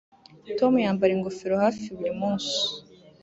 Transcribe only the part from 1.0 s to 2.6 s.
ingofero hafi buri munsi